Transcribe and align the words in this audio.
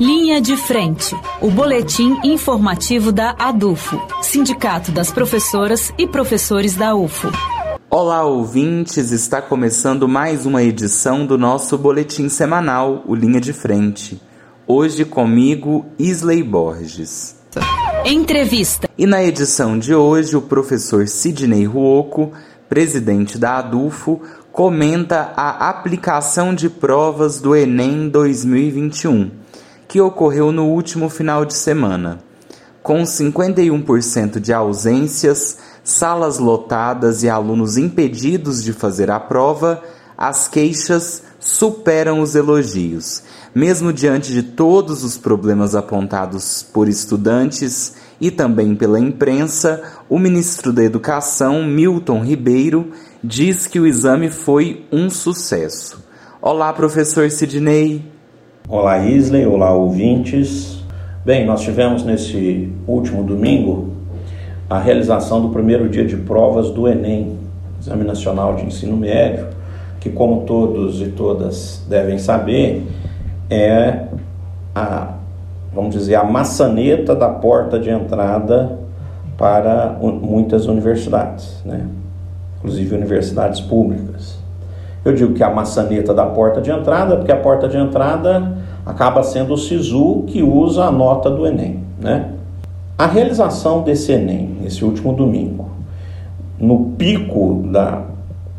Linha 0.00 0.40
de 0.40 0.56
Frente, 0.56 1.14
o 1.42 1.50
boletim 1.50 2.18
informativo 2.24 3.12
da 3.12 3.36
ADUFO, 3.38 4.00
Sindicato 4.22 4.90
das 4.90 5.12
Professoras 5.12 5.92
e 5.98 6.06
Professores 6.06 6.74
da 6.74 6.94
UFO. 6.96 7.28
Olá, 7.90 8.24
ouvintes! 8.24 9.12
Está 9.12 9.42
começando 9.42 10.08
mais 10.08 10.46
uma 10.46 10.62
edição 10.62 11.26
do 11.26 11.36
nosso 11.36 11.76
boletim 11.76 12.30
semanal, 12.30 13.04
o 13.06 13.14
Linha 13.14 13.38
de 13.42 13.52
Frente. 13.52 14.18
Hoje 14.66 15.04
comigo, 15.04 15.84
Isley 15.98 16.42
Borges. 16.42 17.36
Entrevista. 18.02 18.88
E 18.96 19.04
na 19.04 19.22
edição 19.22 19.78
de 19.78 19.94
hoje, 19.94 20.34
o 20.34 20.40
professor 20.40 21.06
Sidney 21.08 21.66
Ruoco, 21.66 22.32
presidente 22.70 23.36
da 23.36 23.58
ADUFO, 23.58 24.22
comenta 24.50 25.34
a 25.36 25.68
aplicação 25.68 26.54
de 26.54 26.70
provas 26.70 27.38
do 27.38 27.54
Enem 27.54 28.08
2021 28.08 29.39
que 29.90 30.00
ocorreu 30.00 30.52
no 30.52 30.68
último 30.68 31.08
final 31.08 31.44
de 31.44 31.52
semana. 31.52 32.20
Com 32.80 33.02
51% 33.02 34.38
de 34.38 34.52
ausências, 34.52 35.58
salas 35.82 36.38
lotadas 36.38 37.24
e 37.24 37.28
alunos 37.28 37.76
impedidos 37.76 38.62
de 38.62 38.72
fazer 38.72 39.10
a 39.10 39.18
prova, 39.18 39.82
as 40.16 40.46
queixas 40.46 41.24
superam 41.40 42.20
os 42.20 42.36
elogios. 42.36 43.24
Mesmo 43.52 43.92
diante 43.92 44.32
de 44.32 44.44
todos 44.44 45.02
os 45.02 45.18
problemas 45.18 45.74
apontados 45.74 46.62
por 46.62 46.88
estudantes 46.88 47.94
e 48.20 48.30
também 48.30 48.76
pela 48.76 49.00
imprensa, 49.00 49.82
o 50.08 50.20
ministro 50.20 50.72
da 50.72 50.84
Educação, 50.84 51.64
Milton 51.64 52.22
Ribeiro, 52.22 52.92
diz 53.24 53.66
que 53.66 53.80
o 53.80 53.88
exame 53.88 54.30
foi 54.30 54.86
um 54.92 55.10
sucesso. 55.10 56.00
Olá, 56.40 56.72
professor 56.72 57.28
Sidney. 57.28 58.09
Olá 58.72 58.98
Isley, 58.98 59.44
olá 59.44 59.72
ouvintes. 59.72 60.80
Bem, 61.24 61.44
nós 61.44 61.60
tivemos 61.60 62.04
nesse 62.04 62.72
último 62.86 63.24
domingo 63.24 63.88
a 64.70 64.78
realização 64.78 65.42
do 65.42 65.48
primeiro 65.48 65.88
dia 65.88 66.04
de 66.04 66.16
provas 66.16 66.70
do 66.70 66.86
Enem, 66.86 67.36
Exame 67.80 68.04
Nacional 68.04 68.54
de 68.54 68.64
Ensino 68.64 68.96
Médio, 68.96 69.48
que 69.98 70.08
como 70.08 70.42
todos 70.42 71.02
e 71.02 71.06
todas 71.06 71.84
devem 71.88 72.16
saber, 72.16 72.86
é 73.50 74.04
a, 74.72 75.14
vamos 75.74 75.92
dizer, 75.92 76.14
a 76.14 76.22
maçaneta 76.22 77.12
da 77.12 77.28
porta 77.28 77.76
de 77.76 77.90
entrada 77.90 78.78
para 79.36 79.98
muitas 80.00 80.66
universidades, 80.66 81.60
né? 81.64 81.88
inclusive 82.58 82.94
universidades 82.94 83.60
públicas. 83.60 84.38
Eu 85.04 85.12
digo 85.12 85.34
que 85.34 85.42
é 85.42 85.46
a 85.46 85.50
maçaneta 85.50 86.14
da 86.14 86.26
porta 86.26 86.60
de 86.60 86.70
entrada, 86.70 87.16
porque 87.16 87.32
a 87.32 87.36
porta 87.36 87.66
de 87.66 87.76
entrada 87.76 88.59
acaba 88.84 89.22
sendo 89.22 89.54
o 89.54 89.58
SISU 89.58 90.24
que 90.26 90.42
usa 90.42 90.84
a 90.84 90.90
nota 90.90 91.30
do 91.30 91.46
Enem. 91.46 91.80
Né? 92.00 92.30
A 92.98 93.06
realização 93.06 93.82
desse 93.82 94.12
Enem, 94.12 94.56
nesse 94.60 94.84
último 94.84 95.12
domingo, 95.12 95.68
no 96.58 96.92
pico 96.98 97.62
da, 97.66 98.02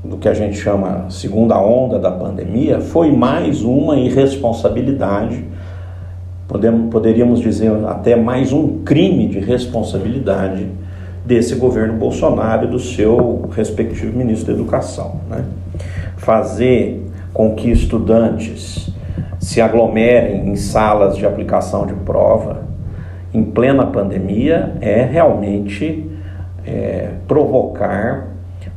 do 0.04 0.18
que 0.18 0.28
a 0.28 0.34
gente 0.34 0.58
chama 0.58 1.06
segunda 1.10 1.60
onda 1.60 2.00
da 2.00 2.12
pandemia, 2.12 2.82
foi 2.82 3.12
mais 3.12 3.64
uma 3.64 3.96
irresponsabilidade, 3.98 5.46
podemos, 6.48 6.92
poderíamos 6.92 7.40
dizer 7.40 7.72
até 7.86 8.16
mais 8.16 8.52
um 8.52 8.80
crime 8.84 9.28
de 9.28 9.40
responsabilidade 9.40 10.68
desse 11.26 11.56
governo 11.56 11.94
Bolsonaro 11.94 12.66
e 12.66 12.68
do 12.68 12.80
seu 12.80 13.50
respectivo 13.56 14.18
ministro 14.18 14.48
da 14.48 14.60
Educação. 14.60 15.22
Né? 15.30 15.46
fazer 16.22 17.04
com 17.34 17.56
que 17.56 17.72
estudantes 17.72 18.91
se 19.42 19.60
aglomerem 19.60 20.48
em 20.48 20.56
salas 20.56 21.18
de 21.18 21.26
aplicação 21.26 21.88
de 21.88 21.96
prova 21.96 22.64
em 23.34 23.44
plena 23.44 23.88
pandemia 23.88 24.74
é 24.80 25.04
realmente 25.04 26.08
é, 26.66 27.10
provocar 27.28 28.28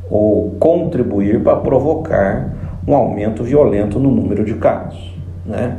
ou 0.09 0.55
contribuir 0.59 1.41
para 1.41 1.55
provocar 1.57 2.51
um 2.87 2.95
aumento 2.95 3.43
violento 3.43 3.99
no 3.99 4.09
número 4.09 4.43
de 4.43 4.55
casos. 4.55 5.13
Né? 5.45 5.77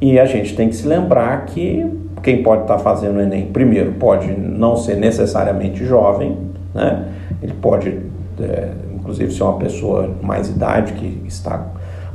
E 0.00 0.18
a 0.18 0.26
gente 0.26 0.54
tem 0.54 0.68
que 0.68 0.76
se 0.76 0.86
lembrar 0.86 1.46
que 1.46 1.86
quem 2.22 2.42
pode 2.42 2.62
estar 2.62 2.78
fazendo 2.78 3.16
o 3.16 3.20
Enem, 3.22 3.46
primeiro, 3.46 3.92
pode 3.92 4.30
não 4.32 4.76
ser 4.76 4.96
necessariamente 4.96 5.82
jovem, 5.84 6.36
né? 6.74 7.06
ele 7.42 7.54
pode 7.54 7.98
é, 8.38 8.68
inclusive 8.94 9.32
se 9.32 9.40
é 9.40 9.44
uma 9.44 9.58
pessoa 9.58 10.10
mais 10.22 10.50
idade 10.50 10.92
que 10.92 11.22
está 11.26 11.66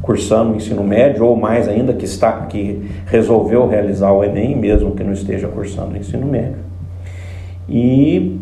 cursando 0.06 0.54
o 0.54 0.56
ensino 0.56 0.84
médio 0.84 1.26
ou 1.26 1.36
mais 1.36 1.68
ainda 1.68 1.92
que 1.92 2.06
está 2.06 2.32
que 2.46 2.90
resolveu 3.08 3.68
realizar 3.68 4.12
o 4.12 4.24
ENEM 4.24 4.56
mesmo 4.56 4.92
que 4.92 5.04
não 5.04 5.12
esteja 5.12 5.48
cursando 5.48 5.96
o 5.96 5.98
ensino 5.98 6.28
médio. 6.28 6.60
E 7.68 8.40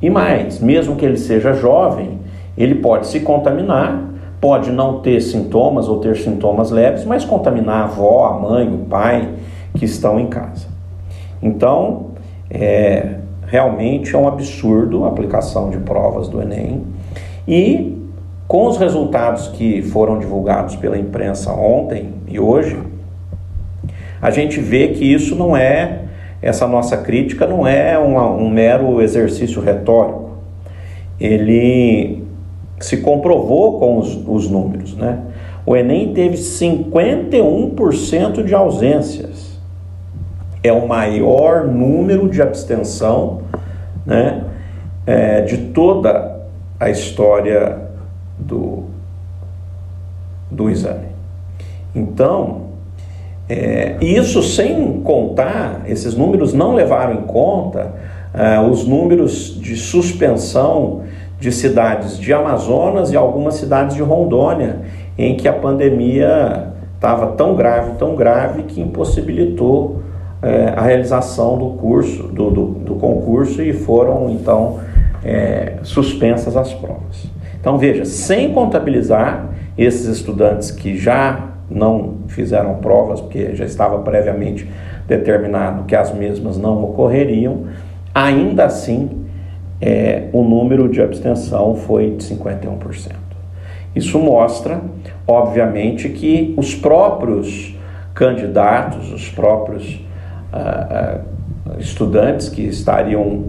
e 0.00 0.10
mais, 0.10 0.60
mesmo 0.60 0.96
que 0.96 1.06
ele 1.06 1.16
seja 1.16 1.54
jovem, 1.54 2.18
ele 2.56 2.74
pode 2.74 3.06
se 3.06 3.20
contaminar, 3.20 4.04
pode 4.40 4.70
não 4.70 5.00
ter 5.00 5.20
sintomas 5.22 5.88
ou 5.88 6.00
ter 6.00 6.16
sintomas 6.16 6.70
leves, 6.70 7.04
mas 7.04 7.24
contaminar 7.24 7.82
a 7.82 7.84
avó, 7.84 8.26
a 8.26 8.38
mãe, 8.38 8.68
o 8.68 8.78
pai 8.84 9.30
que 9.74 9.86
estão 9.86 10.20
em 10.20 10.26
casa. 10.26 10.68
Então, 11.42 12.08
é, 12.50 13.16
realmente 13.46 14.14
é 14.14 14.18
um 14.18 14.28
absurdo 14.28 15.04
a 15.04 15.08
aplicação 15.08 15.70
de 15.70 15.78
provas 15.78 16.28
do 16.28 16.42
Enem. 16.42 16.82
E 17.48 17.95
com 18.48 18.66
os 18.66 18.76
resultados 18.76 19.48
que 19.48 19.82
foram 19.82 20.18
divulgados 20.18 20.76
pela 20.76 20.96
imprensa 20.96 21.52
ontem 21.52 22.14
e 22.28 22.38
hoje, 22.38 22.78
a 24.22 24.30
gente 24.30 24.60
vê 24.60 24.86
que 24.88 25.04
isso 25.04 25.34
não 25.34 25.56
é, 25.56 26.02
essa 26.40 26.66
nossa 26.66 26.96
crítica 26.98 27.46
não 27.46 27.66
é 27.66 27.98
uma, 27.98 28.30
um 28.30 28.48
mero 28.48 29.02
exercício 29.02 29.60
retórico. 29.60 30.36
Ele 31.18 32.22
se 32.78 32.98
comprovou 32.98 33.80
com 33.80 33.98
os, 33.98 34.16
os 34.26 34.48
números, 34.48 34.96
né? 34.96 35.18
O 35.64 35.74
Enem 35.74 36.12
teve 36.12 36.36
51% 36.36 38.44
de 38.44 38.54
ausências. 38.54 39.58
É 40.62 40.72
o 40.72 40.86
maior 40.86 41.66
número 41.66 42.28
de 42.28 42.40
abstenção 42.40 43.40
né, 44.04 44.44
é, 45.04 45.40
de 45.40 45.56
toda 45.58 46.36
a 46.78 46.88
história 46.88 47.85
do, 48.38 48.84
do 50.50 50.70
exame. 50.70 51.06
Então, 51.94 52.66
é, 53.48 53.96
isso 54.00 54.42
sem 54.42 55.00
contar, 55.02 55.82
esses 55.86 56.14
números 56.14 56.52
não 56.52 56.74
levaram 56.74 57.14
em 57.14 57.22
conta 57.22 57.94
é, 58.34 58.60
os 58.60 58.86
números 58.86 59.58
de 59.60 59.76
suspensão 59.76 61.02
de 61.38 61.52
cidades 61.52 62.18
de 62.18 62.32
Amazonas 62.32 63.12
e 63.12 63.16
algumas 63.16 63.54
cidades 63.54 63.94
de 63.94 64.02
Rondônia, 64.02 64.80
em 65.16 65.36
que 65.36 65.46
a 65.46 65.52
pandemia 65.52 66.72
estava 66.94 67.28
tão 67.28 67.54
grave, 67.54 67.92
tão 67.98 68.16
grave, 68.16 68.64
que 68.64 68.80
impossibilitou 68.80 70.02
é, 70.42 70.72
a 70.76 70.82
realização 70.82 71.56
do 71.56 71.70
curso, 71.78 72.24
do, 72.24 72.50
do, 72.50 72.64
do 72.66 72.94
concurso 72.96 73.62
e 73.62 73.72
foram 73.72 74.30
então 74.30 74.80
é, 75.24 75.74
suspensas 75.82 76.56
as 76.56 76.72
provas. 76.72 77.26
Então 77.60 77.78
veja, 77.78 78.04
sem 78.04 78.52
contabilizar 78.52 79.50
esses 79.76 80.06
estudantes 80.06 80.70
que 80.70 80.96
já 80.96 81.50
não 81.70 82.18
fizeram 82.28 82.76
provas, 82.76 83.20
porque 83.20 83.54
já 83.54 83.64
estava 83.64 83.98
previamente 83.98 84.68
determinado 85.06 85.84
que 85.84 85.94
as 85.94 86.12
mesmas 86.14 86.56
não 86.56 86.82
ocorreriam, 86.84 87.64
ainda 88.14 88.64
assim 88.64 89.26
é, 89.80 90.28
o 90.32 90.42
número 90.42 90.88
de 90.88 91.02
abstenção 91.02 91.74
foi 91.74 92.10
de 92.12 92.24
51%. 92.24 93.12
Isso 93.94 94.18
mostra, 94.18 94.80
obviamente, 95.26 96.08
que 96.10 96.54
os 96.56 96.74
próprios 96.74 97.74
candidatos, 98.14 99.12
os 99.12 99.28
próprios 99.30 100.00
ah, 100.52 101.20
ah, 101.68 101.78
estudantes 101.78 102.48
que 102.48 102.62
estariam 102.62 103.44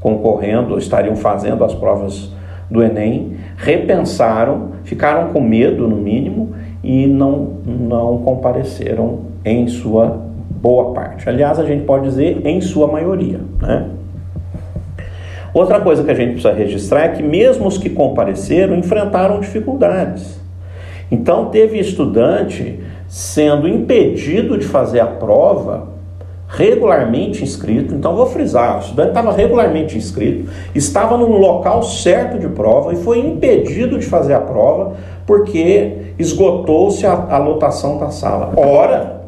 concorrendo, 0.00 0.78
estariam 0.78 1.14
fazendo 1.14 1.64
as 1.64 1.74
provas 1.74 2.30
do 2.70 2.82
Enem, 2.82 3.31
repensaram, 3.62 4.70
ficaram 4.82 5.32
com 5.32 5.40
medo, 5.40 5.86
no 5.86 5.96
mínimo, 5.96 6.52
e 6.82 7.06
não, 7.06 7.58
não 7.64 8.18
compareceram 8.18 9.20
em 9.44 9.68
sua 9.68 10.20
boa 10.50 10.92
parte. 10.92 11.28
Aliás, 11.28 11.60
a 11.60 11.64
gente 11.64 11.84
pode 11.84 12.04
dizer 12.04 12.44
em 12.44 12.60
sua 12.60 12.88
maioria. 12.88 13.40
Né? 13.60 13.88
Outra 15.54 15.80
coisa 15.80 16.02
que 16.02 16.10
a 16.10 16.14
gente 16.14 16.32
precisa 16.32 16.52
registrar 16.52 17.04
é 17.04 17.08
que, 17.10 17.22
mesmo 17.22 17.68
os 17.68 17.78
que 17.78 17.88
compareceram, 17.88 18.74
enfrentaram 18.74 19.38
dificuldades. 19.38 20.40
Então, 21.08 21.46
teve 21.46 21.78
estudante 21.78 22.80
sendo 23.06 23.68
impedido 23.68 24.58
de 24.58 24.66
fazer 24.66 24.98
a 24.98 25.06
prova 25.06 25.88
regularmente 26.54 27.42
inscrito, 27.42 27.94
então 27.94 28.14
vou 28.14 28.26
frisar, 28.26 28.76
o 28.76 28.80
estudante 28.80 29.08
estava 29.08 29.32
regularmente 29.32 29.96
inscrito, 29.96 30.50
estava 30.74 31.16
no 31.16 31.38
local 31.38 31.82
certo 31.82 32.38
de 32.38 32.48
prova 32.48 32.92
e 32.92 32.96
foi 32.96 33.20
impedido 33.20 33.98
de 33.98 34.04
fazer 34.04 34.34
a 34.34 34.40
prova 34.40 34.94
porque 35.26 36.12
esgotou-se 36.18 37.06
a, 37.06 37.12
a 37.30 37.38
lotação 37.38 37.96
da 37.96 38.10
sala. 38.10 38.52
Ora, 38.54 39.22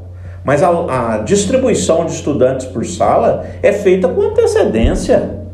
mas 0.44 0.62
a, 0.62 1.14
a 1.14 1.18
distribuição 1.18 2.04
de 2.04 2.12
estudantes 2.12 2.66
por 2.66 2.84
sala 2.84 3.46
é 3.62 3.72
feita 3.72 4.06
com 4.06 4.20
antecedência. 4.20 5.44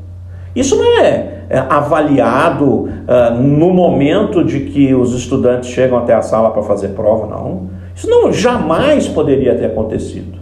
Isso 0.56 0.74
não 0.74 0.98
é, 0.98 1.44
é 1.48 1.58
avaliado 1.58 2.66
uh, 2.66 3.40
no 3.40 3.72
momento 3.72 4.42
de 4.42 4.60
que 4.60 4.92
os 4.92 5.14
estudantes 5.14 5.70
chegam 5.70 5.98
até 5.98 6.14
a 6.14 6.22
sala 6.22 6.50
para 6.50 6.62
fazer 6.62 6.88
prova, 6.88 7.28
não. 7.28 7.70
Isso 7.94 8.10
não 8.10 8.32
jamais 8.32 9.06
poderia 9.06 9.54
ter 9.54 9.66
acontecido. 9.66 10.39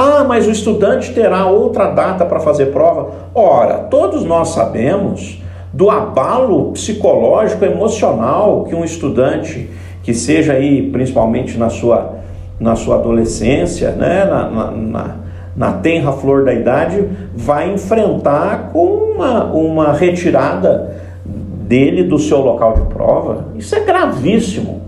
Ah, 0.00 0.22
mas 0.22 0.46
o 0.46 0.52
estudante 0.52 1.12
terá 1.12 1.46
outra 1.46 1.90
data 1.90 2.24
para 2.24 2.38
fazer 2.38 2.66
prova. 2.66 3.10
Ora, 3.34 3.78
todos 3.78 4.24
nós 4.24 4.50
sabemos 4.50 5.42
do 5.72 5.90
abalo 5.90 6.70
psicológico, 6.70 7.64
emocional 7.64 8.62
que 8.62 8.76
um 8.76 8.84
estudante, 8.84 9.68
que 10.04 10.14
seja 10.14 10.52
aí 10.52 10.88
principalmente 10.92 11.58
na 11.58 11.68
sua, 11.68 12.14
na 12.60 12.76
sua 12.76 12.94
adolescência, 12.94 13.90
né, 13.90 14.24
na, 14.24 14.48
na, 14.48 14.70
na, 14.70 15.16
na 15.56 15.72
tenra 15.72 16.12
flor 16.12 16.44
da 16.44 16.54
idade, 16.54 17.04
vai 17.34 17.72
enfrentar 17.72 18.70
com 18.72 18.86
uma, 18.86 19.46
uma 19.46 19.92
retirada 19.94 20.96
dele 21.24 22.04
do 22.04 22.20
seu 22.20 22.38
local 22.38 22.74
de 22.74 22.82
prova. 22.82 23.46
Isso 23.56 23.74
é 23.74 23.80
gravíssimo. 23.80 24.80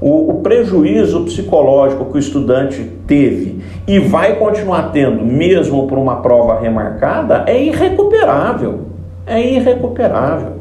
O, 0.00 0.30
o, 0.30 0.40
prejuízo 0.42 1.24
psicológico 1.24 2.04
que 2.06 2.16
o 2.16 2.18
estudante 2.18 2.82
teve 3.06 3.62
e 3.86 3.98
vai 3.98 4.36
continuar 4.36 4.90
tendo, 4.92 5.24
mesmo 5.24 5.86
por 5.86 5.96
uma 5.96 6.16
prova 6.16 6.60
remarcada, 6.60 7.44
é 7.46 7.62
irrecuperável. 7.62 8.80
É 9.26 9.40
irrecuperável. 9.40 10.56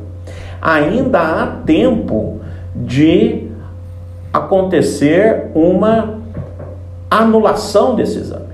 Ainda 0.62 1.20
há 1.20 1.48
tempo 1.66 2.40
de 2.76 3.48
acontecer 4.32 5.52
uma 5.54 6.16
anulação 7.10 7.96
desse 7.96 8.20
exame. 8.20 8.46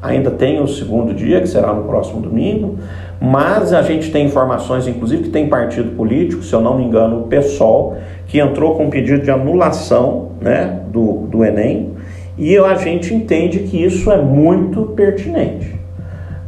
Ainda 0.00 0.30
tem 0.30 0.62
o 0.62 0.68
segundo 0.68 1.12
dia, 1.12 1.40
que 1.40 1.48
será 1.48 1.72
no 1.72 1.84
próximo 1.84 2.20
domingo, 2.20 2.78
mas 3.20 3.72
a 3.72 3.82
gente 3.82 4.12
tem 4.12 4.26
informações, 4.26 4.86
inclusive, 4.86 5.24
que 5.24 5.30
tem 5.30 5.48
partido 5.48 5.96
político, 5.96 6.42
se 6.42 6.52
eu 6.52 6.60
não 6.60 6.76
me 6.76 6.84
engano, 6.84 7.22
o 7.22 7.22
PSOL, 7.24 7.96
que 8.28 8.38
entrou 8.38 8.76
com 8.76 8.84
um 8.84 8.90
pedido 8.90 9.22
de 9.22 9.30
anulação 9.30 10.32
né, 10.40 10.82
do, 10.92 11.26
do 11.26 11.44
Enem, 11.44 11.94
e 12.36 12.56
a 12.56 12.74
gente 12.76 13.12
entende 13.12 13.60
que 13.60 13.82
isso 13.82 14.12
é 14.12 14.18
muito 14.18 14.82
pertinente, 14.94 15.74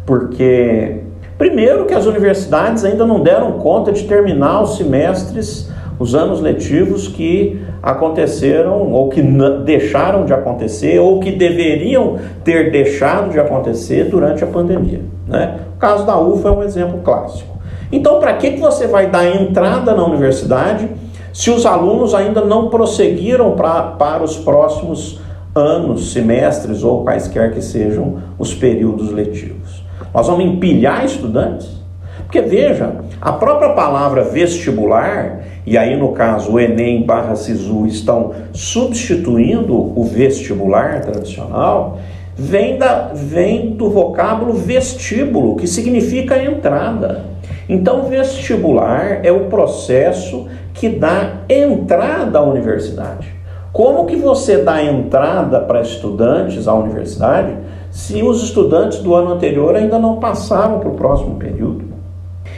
porque, 0.07 0.99
primeiro, 1.37 1.87
que 1.87 1.95
as 1.95 2.07
universidades 2.07 2.85
ainda 2.85 3.05
não 3.05 3.21
deram 3.21 3.53
conta 3.53 3.91
de 3.91 4.05
terminar 4.05 4.63
os 4.63 4.77
semestres, 4.77 5.69
os 5.99 6.15
anos 6.15 6.41
letivos 6.41 7.09
que 7.09 7.61
aconteceram 7.83 8.93
ou 8.93 9.09
que 9.09 9.21
deixaram 9.65 10.25
de 10.25 10.33
acontecer 10.33 10.99
ou 10.99 11.21
que 11.21 11.33
deveriam 11.33 12.19
ter 12.45 12.71
deixado 12.71 13.31
de 13.31 13.41
acontecer 13.41 14.05
durante 14.05 14.45
a 14.45 14.47
pandemia. 14.47 15.03
Né? 15.27 15.59
O 15.77 15.79
caso 15.79 16.07
da 16.07 16.19
UFA 16.19 16.49
é 16.49 16.53
um 16.53 16.63
exemplo 16.63 17.01
clássico. 17.05 17.59
Então, 17.93 18.21
para 18.21 18.35
que, 18.35 18.53
que 18.53 18.61
você 18.61 18.87
vai 18.87 19.09
dar 19.09 19.27
entrada 19.27 19.95
na 19.95 20.05
universidade 20.05 20.89
se 21.33 21.51
os 21.51 21.65
alunos 21.65 22.15
ainda 22.15 22.45
não 22.45 22.69
prosseguiram 22.69 23.53
pra, 23.53 23.83
para 23.83 24.23
os 24.23 24.37
próximos 24.37 25.21
anos, 25.55 26.13
semestres 26.13 26.83
ou 26.85 27.05
quaisquer 27.05 27.53
que 27.53 27.63
sejam 27.63 28.19
os 28.39 28.55
períodos 28.55 29.11
letivos. 29.11 29.83
Nós 30.15 30.27
vamos 30.27 30.45
empilhar 30.45 31.05
estudantes? 31.05 31.81
Porque 32.25 32.41
veja, 32.41 32.97
a 33.21 33.33
própria 33.33 33.71
palavra 33.71 34.23
vestibular, 34.23 35.41
e 35.67 35.77
aí 35.77 35.97
no 35.97 36.13
caso 36.13 36.53
o 36.53 36.61
Enem 36.61 37.03
barra 37.03 37.35
Sisu 37.35 37.87
estão 37.87 38.33
substituindo 38.53 39.75
o 39.75 40.05
vestibular 40.05 41.01
tradicional, 41.01 41.99
vem, 42.37 42.79
da, 42.79 43.11
vem 43.13 43.71
do 43.71 43.91
vocábulo 43.91 44.55
vestíbulo, 44.55 45.57
que 45.57 45.67
significa 45.67 46.43
entrada. 46.43 47.25
Então, 47.69 48.09
vestibular 48.09 49.21
é 49.25 49.31
o 49.31 49.45
processo 49.47 50.49
que 50.75 50.89
dá 50.89 51.43
entrada 51.49 52.39
à 52.39 52.43
universidade. 52.43 53.41
Como 53.73 54.07
que 54.07 54.17
você 54.17 54.59
dá 54.59 54.83
entrada 54.83 55.61
para 55.61 55.81
estudantes 55.81 56.67
à 56.67 56.75
universidade 56.75 57.55
se 57.91 58.23
os 58.23 58.43
estudantes 58.43 58.99
do 58.99 59.15
ano 59.15 59.33
anterior 59.33 59.77
ainda 59.77 59.99
não 59.99 60.17
passaram 60.17 60.81
para 60.81 60.89
o 60.89 60.95
próximo 60.95 61.37
período? 61.37 61.91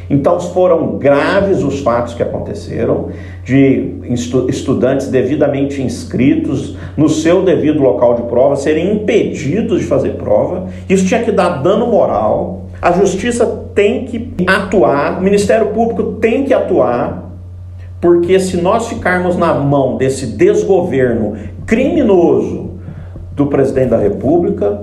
Então 0.09 0.39
foram 0.41 0.99
graves 0.99 1.63
os 1.63 1.81
fatos 1.81 2.15
que 2.15 2.23
aconteceram 2.23 3.09
de 3.45 3.95
estudantes 4.49 5.09
devidamente 5.09 5.83
inscritos 5.83 6.77
no 6.97 7.09
seu 7.09 7.43
devido 7.43 7.81
local 7.81 8.15
de 8.15 8.23
prova 8.23 8.57
serem 8.57 8.95
impedidos 8.95 9.81
de 9.81 9.87
fazer 9.87 10.17
prova. 10.17 10.67
Isso 10.89 11.07
tinha 11.07 11.23
que 11.23 11.33
dar 11.33 11.63
dano 11.63 11.87
moral. 11.87 12.67
A 12.81 12.93
justiça 12.93 13.47
tem 13.75 14.05
que 14.05 14.35
atuar, 14.47 15.19
o 15.19 15.23
Ministério 15.23 15.69
Público 15.69 16.15
tem 16.15 16.45
que 16.45 16.53
atuar 16.53 17.32
porque 18.03 18.41
se 18.41 18.61
nós 18.61 18.89
ficarmos 18.89 19.37
na 19.37 19.55
mão 19.55 19.97
desse 19.97 20.27
desgoverno 20.27 21.35
criminoso 21.65 22.73
do 23.31 23.47
presidente 23.47 23.91
da 23.91 23.97
República, 23.97 24.83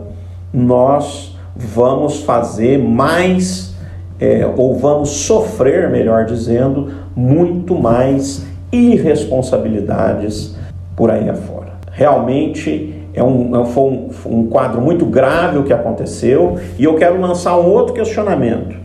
nós 0.54 1.38
vamos 1.54 2.22
fazer 2.22 2.80
mais, 2.80 3.76
é, 4.22 4.50
ou 4.56 4.74
vamos 4.78 5.10
sofrer, 5.10 5.90
melhor 5.90 6.24
dizendo, 6.24 6.94
muito 7.14 7.76
mais 7.76 8.46
irresponsabilidades 8.72 10.56
por 10.96 11.12
aí 11.12 11.30
afora. 11.30 11.74
Realmente 11.92 13.04
é 13.14 13.22
um, 13.22 13.62
é 13.62 13.66
foi 13.66 13.84
um, 13.84 14.10
um 14.28 14.48
quadro 14.48 14.80
muito 14.80 15.06
grave 15.06 15.58
o 15.58 15.64
que 15.64 15.74
aconteceu 15.74 16.58
e 16.78 16.86
eu 16.86 16.96
quero 16.96 17.20
lançar 17.20 17.60
um 17.60 17.70
outro 17.70 17.94
questionamento. 17.94 18.78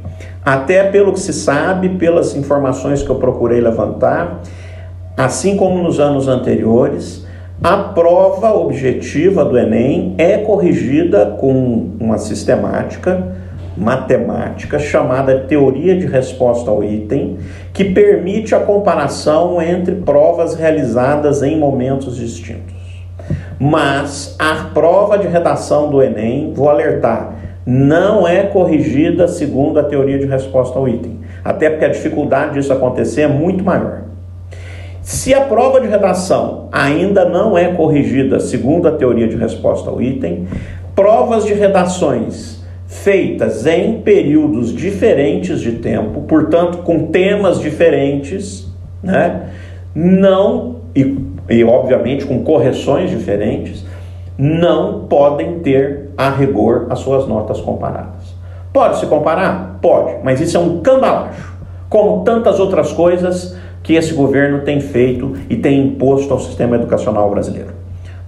Até 0.45 0.85
pelo 0.91 1.13
que 1.13 1.21
se 1.21 1.33
sabe, 1.33 1.91
pelas 1.91 2.37
informações 2.37 3.03
que 3.03 3.11
eu 3.11 3.17
procurei 3.17 3.61
levantar, 3.61 4.43
assim 5.17 5.57
como 5.57 5.83
nos 5.83 5.99
anos 5.99 6.29
anteriores, 6.29 7.25
a 7.63 7.77
prova 7.77 8.53
objetiva 8.53 9.45
do 9.45 9.57
Enem 9.57 10.15
é 10.19 10.39
corrigida 10.39 11.37
com 11.41 11.93
uma 11.99 12.19
sistemática 12.19 13.35
matemática 13.77 14.79
chamada 14.79 15.41
teoria 15.41 15.97
de 15.99 16.07
resposta 16.07 16.71
ao 16.71 16.85
item, 16.85 17.39
que 17.73 17.85
permite 17.85 18.55
a 18.55 18.61
comparação 18.61 19.61
entre 19.61 19.97
provas 19.97 20.55
realizadas 20.55 21.43
em 21.43 21.59
momentos 21.59 22.17
distintos. 22.17 22.75
Mas 23.59 24.37
a 24.39 24.71
prova 24.75 25.19
de 25.19 25.27
redação 25.27 25.91
do 25.91 26.03
Enem, 26.03 26.53
vou 26.55 26.69
alertar, 26.69 27.35
não 27.67 28.27
é 28.27 28.43
corrigida 28.43 29.27
segundo 29.27 29.79
a 29.79 29.83
teoria 29.83 30.19
de 30.19 30.27
resposta 30.27 30.79
ao 30.79 30.89
item. 30.89 31.19
Até 31.45 31.71
porque 31.71 31.85
a 31.85 31.89
dificuldade 31.89 32.55
disso 32.55 32.73
acontecer 32.73 33.23
é 33.23 33.29
muito 33.29 33.65
maior. 33.65 34.03
Se 35.03 35.35
a 35.35 35.43
prova 35.43 35.81
de 35.81 35.87
redação 35.87 36.69
ainda 36.73 37.27
não 37.27 37.57
é 37.57 37.69
corrigida 37.69 38.41
segundo 38.41 38.89
a 38.89 38.93
teoria 38.93 39.29
de 39.29 39.37
resposta 39.37 39.91
ao 39.91 40.01
item, 40.01 40.47
provas 40.95 41.45
de 41.45 41.53
redações 41.53 42.65
feitas 42.87 43.67
em 43.67 44.01
períodos 44.01 44.75
diferentes 44.75 45.61
de 45.61 45.73
tempo, 45.73 46.23
portanto 46.23 46.79
com 46.79 47.07
temas 47.07 47.61
diferentes, 47.61 48.67
né? 49.03 49.51
Não 49.95 50.77
e, 50.95 51.19
e 51.51 51.65
obviamente 51.65 52.25
com 52.25 52.43
correções 52.43 53.11
diferentes, 53.11 53.85
não 54.39 55.07
podem 55.07 55.59
ter 55.59 56.04
a 56.17 56.31
rigor 56.31 56.87
as 56.91 57.01
suas 57.01 57.27
notas 57.27 57.61
comparadas. 57.61 58.35
Pode 58.73 58.99
se 58.99 59.07
comparar? 59.07 59.79
Pode, 59.81 60.17
mas 60.25 60.41
isso 60.41 60.57
é 60.57 60.61
um 60.61 60.81
cambalacho, 60.81 61.55
como 61.89 62.25
tantas 62.25 62.59
outras 62.59 62.93
coisas 62.93 63.57
que 63.83 63.95
esse 63.95 64.15
governo 64.15 64.63
tem 64.63 64.81
feito 64.81 65.35
e 65.49 65.57
tem 65.57 65.87
imposto 65.87 66.33
ao 66.33 66.41
sistema 66.41 66.77
educacional 66.77 67.31
brasileiro. 67.31 67.73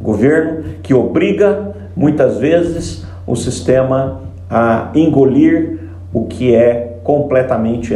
Governo 0.00 0.62
que 0.82 0.92
obriga, 0.92 1.74
muitas 1.96 2.38
vezes, 2.38 3.04
o 3.26 3.34
sistema 3.34 4.20
a 4.48 4.90
engolir 4.94 5.80
o 6.12 6.26
que 6.26 6.54
é 6.54 6.98
completamente 7.02 7.94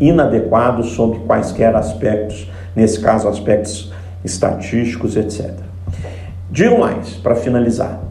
inadequado 0.00 0.84
sob 0.84 1.20
quaisquer 1.20 1.74
aspectos, 1.74 2.50
nesse 2.76 3.00
caso, 3.00 3.28
aspectos 3.28 3.92
estatísticos, 4.24 5.16
etc. 5.16 5.52
Digo 6.50 6.78
mais, 6.78 7.14
para 7.14 7.34
finalizar. 7.34 8.09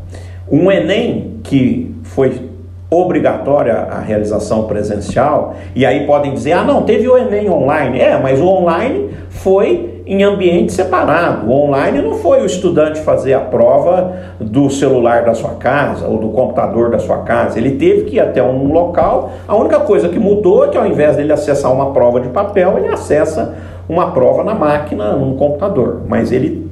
Um 0.51 0.71
Enem 0.71 1.39
que 1.43 1.95
foi 2.03 2.49
obrigatória 2.91 3.73
a 3.73 3.99
realização 3.99 4.63
presencial, 4.63 5.55
e 5.75 5.85
aí 5.85 6.07
podem 6.07 6.33
dizer: 6.33 6.53
ah, 6.53 6.63
não, 6.63 6.83
teve 6.83 7.07
o 7.07 7.17
Enem 7.17 7.49
online. 7.49 7.99
É, 7.99 8.17
mas 8.17 8.39
o 8.39 8.45
online 8.45 9.09
foi 9.29 10.01
em 10.07 10.23
ambiente 10.23 10.73
separado. 10.73 11.47
O 11.47 11.53
online 11.53 12.01
não 12.01 12.15
foi 12.15 12.41
o 12.41 12.45
estudante 12.45 12.99
fazer 13.01 13.35
a 13.35 13.41
prova 13.41 14.13
do 14.39 14.67
celular 14.71 15.23
da 15.23 15.35
sua 15.35 15.51
casa 15.51 16.07
ou 16.07 16.17
do 16.17 16.29
computador 16.29 16.89
da 16.89 16.97
sua 16.97 17.19
casa. 17.19 17.59
Ele 17.59 17.71
teve 17.75 18.05
que 18.05 18.15
ir 18.15 18.19
até 18.19 18.41
um 18.41 18.73
local. 18.73 19.31
A 19.47 19.55
única 19.55 19.79
coisa 19.81 20.09
que 20.09 20.17
mudou 20.17 20.65
é 20.65 20.69
que 20.69 20.77
ao 20.77 20.87
invés 20.87 21.15
dele 21.15 21.31
acessar 21.31 21.71
uma 21.71 21.93
prova 21.93 22.19
de 22.19 22.29
papel, 22.29 22.79
ele 22.79 22.87
acessa 22.87 23.53
uma 23.87 24.11
prova 24.11 24.43
na 24.43 24.55
máquina, 24.55 25.13
num 25.13 25.37
computador. 25.37 26.01
Mas 26.07 26.31
ele 26.31 26.68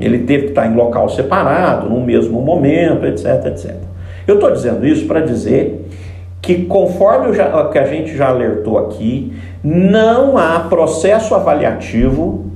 ele 0.00 0.20
teve 0.20 0.44
que 0.44 0.48
estar 0.50 0.66
em 0.66 0.74
local 0.74 1.08
separado, 1.08 1.88
no 1.88 2.00
mesmo 2.00 2.40
momento, 2.40 3.06
etc, 3.06 3.46
etc. 3.46 3.76
Eu 4.26 4.36
estou 4.36 4.50
dizendo 4.50 4.86
isso 4.86 5.06
para 5.06 5.20
dizer 5.20 5.88
que, 6.40 6.64
conforme 6.64 7.34
já, 7.34 7.68
que 7.68 7.78
a 7.78 7.84
gente 7.84 8.16
já 8.16 8.28
alertou 8.28 8.78
aqui, 8.78 9.32
não 9.62 10.38
há 10.38 10.60
processo 10.60 11.34
avaliativo 11.34 12.46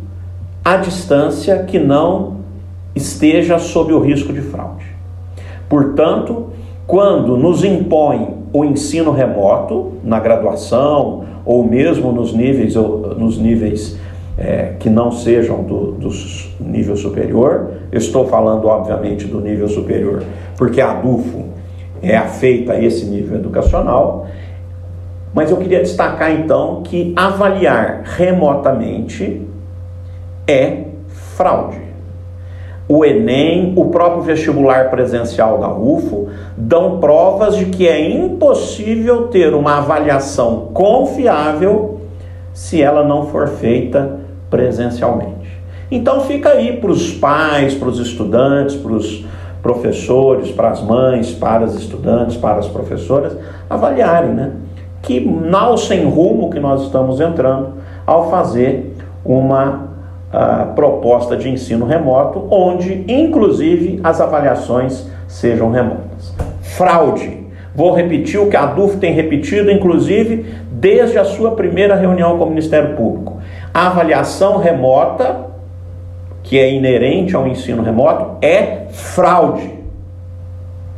à 0.64 0.76
distância 0.76 1.58
que 1.64 1.78
não 1.78 2.38
esteja 2.94 3.58
sob 3.58 3.92
o 3.92 4.00
risco 4.00 4.32
de 4.32 4.40
fraude. 4.40 4.86
Portanto, 5.68 6.50
quando 6.86 7.36
nos 7.36 7.64
impõe 7.64 8.28
o 8.52 8.64
ensino 8.64 9.10
remoto 9.10 9.94
na 10.04 10.20
graduação 10.20 11.24
ou 11.44 11.66
mesmo 11.66 12.12
nos 12.12 12.32
níveis, 12.32 12.74
nos 12.74 13.38
níveis 13.38 13.98
é, 14.36 14.72
que 14.78 14.90
não 14.90 15.12
sejam 15.12 15.62
do, 15.62 15.92
do 15.92 16.10
nível 16.60 16.96
superior, 16.96 17.70
eu 17.92 17.98
estou 17.98 18.26
falando 18.26 18.66
obviamente 18.66 19.26
do 19.26 19.40
nível 19.40 19.68
superior, 19.68 20.24
porque 20.56 20.80
a 20.80 20.90
ADUFO 20.90 21.44
é 22.02 22.16
afeita 22.16 22.72
a 22.72 22.82
esse 22.82 23.06
nível 23.06 23.38
educacional, 23.38 24.26
mas 25.32 25.50
eu 25.50 25.56
queria 25.56 25.80
destacar 25.80 26.32
então 26.32 26.82
que 26.82 27.12
avaliar 27.16 28.02
remotamente 28.04 29.42
é 30.46 30.84
fraude. 31.06 31.82
O 32.86 33.02
Enem, 33.04 33.72
o 33.76 33.86
próprio 33.86 34.22
vestibular 34.22 34.90
presencial 34.90 35.58
da 35.58 35.72
UFO 35.72 36.28
dão 36.54 37.00
provas 37.00 37.56
de 37.56 37.66
que 37.66 37.88
é 37.88 38.10
impossível 38.10 39.28
ter 39.28 39.54
uma 39.54 39.78
avaliação 39.78 40.68
confiável 40.74 42.00
se 42.52 42.82
ela 42.82 43.02
não 43.02 43.26
for 43.26 43.48
feita 43.48 44.23
presencialmente. 44.54 45.50
Então 45.90 46.20
fica 46.20 46.50
aí 46.50 46.76
para 46.76 46.92
os 46.92 47.12
pais, 47.12 47.74
para 47.74 47.88
os 47.88 47.98
estudantes, 47.98 48.76
para 48.76 48.92
os 48.92 49.24
professores, 49.60 50.52
para 50.52 50.70
as 50.70 50.80
mães, 50.80 51.32
para 51.32 51.64
as 51.64 51.74
estudantes, 51.74 52.36
para 52.36 52.58
as 52.58 52.68
professoras 52.68 53.36
avaliarem, 53.68 54.30
né? 54.30 54.52
Que 55.02 55.18
nau 55.20 55.76
sem 55.76 56.04
rumo 56.04 56.50
que 56.50 56.60
nós 56.60 56.82
estamos 56.82 57.20
entrando 57.20 57.74
ao 58.06 58.30
fazer 58.30 58.94
uma 59.24 59.88
uh, 60.32 60.72
proposta 60.74 61.36
de 61.36 61.48
ensino 61.48 61.84
remoto, 61.84 62.46
onde 62.48 63.04
inclusive 63.08 63.98
as 64.04 64.20
avaliações 64.20 65.10
sejam 65.26 65.72
remotas. 65.72 66.32
Fraude. 66.62 67.42
Vou 67.74 67.92
repetir 67.92 68.38
o 68.38 68.48
que 68.48 68.56
a 68.56 68.66
DUF 68.66 68.98
tem 68.98 69.12
repetido, 69.12 69.68
inclusive 69.68 70.46
desde 70.70 71.18
a 71.18 71.24
sua 71.24 71.52
primeira 71.52 71.96
reunião 71.96 72.38
com 72.38 72.44
o 72.44 72.48
Ministério 72.48 72.94
Público. 72.94 73.33
A 73.74 73.88
avaliação 73.88 74.58
remota, 74.58 75.50
que 76.44 76.56
é 76.56 76.72
inerente 76.72 77.34
ao 77.34 77.44
ensino 77.48 77.82
remoto, 77.82 78.38
é 78.40 78.86
fraude. 78.92 79.82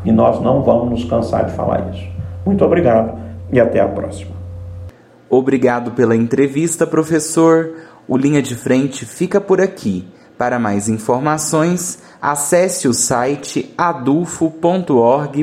E 0.04 0.12
nós 0.12 0.42
não 0.42 0.62
vamos 0.62 0.90
nos 0.90 1.04
cansar 1.04 1.46
de 1.46 1.52
falar 1.52 1.88
isso. 1.94 2.06
Muito 2.44 2.62
obrigado 2.62 3.18
e 3.50 3.58
até 3.58 3.80
a 3.80 3.88
próxima. 3.88 4.36
Obrigado 5.30 5.92
pela 5.92 6.14
entrevista, 6.14 6.86
professor. 6.86 7.72
O 8.06 8.14
Linha 8.14 8.42
de 8.42 8.54
Frente 8.54 9.06
fica 9.06 9.40
por 9.40 9.58
aqui. 9.58 10.06
Para 10.36 10.58
mais 10.58 10.86
informações, 10.86 12.02
acesse 12.20 12.86
o 12.86 12.92
site 12.92 13.72
adufo.org.br 13.76 15.40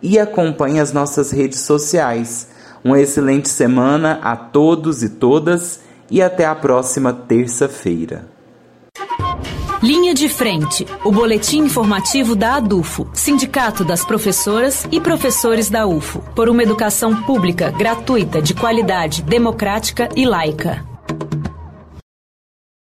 e 0.00 0.18
acompanhe 0.18 0.78
as 0.78 0.92
nossas 0.92 1.32
redes 1.32 1.58
sociais. 1.58 2.51
Uma 2.84 3.00
excelente 3.00 3.48
semana 3.48 4.18
a 4.22 4.36
todos 4.36 5.02
e 5.02 5.08
todas 5.08 5.80
e 6.10 6.20
até 6.20 6.44
a 6.44 6.54
próxima 6.54 7.12
terça-feira. 7.12 8.26
Linha 9.82 10.14
de 10.14 10.28
Frente, 10.28 10.86
o 11.04 11.10
boletim 11.10 11.58
informativo 11.58 12.36
da 12.36 12.56
ADUFO, 12.56 13.10
Sindicato 13.12 13.84
das 13.84 14.04
Professoras 14.04 14.86
e 14.92 15.00
Professores 15.00 15.68
da 15.68 15.86
UFO, 15.86 16.20
por 16.36 16.48
uma 16.48 16.62
educação 16.62 17.22
pública, 17.22 17.70
gratuita, 17.70 18.40
de 18.40 18.54
qualidade, 18.54 19.22
democrática 19.22 20.08
e 20.14 20.24
laica. 20.24 20.91